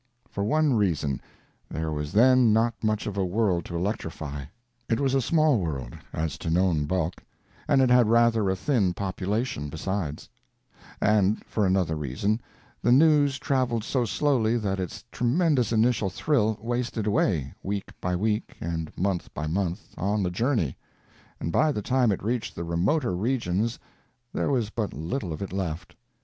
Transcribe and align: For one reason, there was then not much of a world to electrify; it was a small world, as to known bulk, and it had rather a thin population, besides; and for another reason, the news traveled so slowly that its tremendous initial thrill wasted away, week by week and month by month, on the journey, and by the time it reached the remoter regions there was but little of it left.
For 0.27 0.43
one 0.43 0.73
reason, 0.73 1.21
there 1.69 1.91
was 1.91 2.11
then 2.11 2.51
not 2.51 2.73
much 2.83 3.05
of 3.05 3.17
a 3.17 3.23
world 3.23 3.65
to 3.65 3.75
electrify; 3.75 4.45
it 4.89 4.99
was 4.99 5.13
a 5.13 5.21
small 5.21 5.59
world, 5.59 5.95
as 6.11 6.39
to 6.39 6.49
known 6.49 6.85
bulk, 6.85 7.23
and 7.67 7.83
it 7.83 7.91
had 7.91 8.09
rather 8.09 8.49
a 8.49 8.55
thin 8.55 8.95
population, 8.95 9.69
besides; 9.69 10.27
and 10.99 11.45
for 11.45 11.67
another 11.67 11.95
reason, 11.95 12.41
the 12.81 12.91
news 12.91 13.37
traveled 13.37 13.83
so 13.83 14.03
slowly 14.03 14.57
that 14.57 14.79
its 14.79 15.03
tremendous 15.11 15.71
initial 15.71 16.09
thrill 16.09 16.57
wasted 16.59 17.05
away, 17.05 17.53
week 17.61 17.91
by 18.01 18.15
week 18.15 18.57
and 18.59 18.91
month 18.97 19.31
by 19.35 19.45
month, 19.45 19.89
on 19.99 20.23
the 20.23 20.31
journey, 20.31 20.75
and 21.39 21.51
by 21.51 21.71
the 21.71 21.83
time 21.83 22.11
it 22.11 22.23
reached 22.23 22.55
the 22.55 22.63
remoter 22.63 23.15
regions 23.15 23.77
there 24.33 24.49
was 24.49 24.71
but 24.71 24.95
little 24.95 25.31
of 25.31 25.43
it 25.43 25.53
left. 25.53 25.95